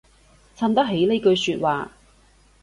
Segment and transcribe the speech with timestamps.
[0.57, 1.91] 襯得起呢句說話